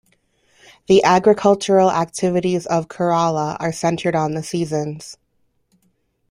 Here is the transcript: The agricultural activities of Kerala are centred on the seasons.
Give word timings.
The 0.87 1.03
agricultural 1.03 1.91
activities 1.91 2.65
of 2.65 2.87
Kerala 2.87 3.55
are 3.59 3.71
centred 3.71 4.15
on 4.15 4.33
the 4.33 4.41
seasons. 4.41 5.15